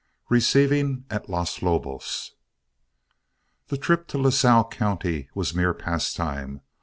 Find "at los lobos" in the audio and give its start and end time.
1.11-2.31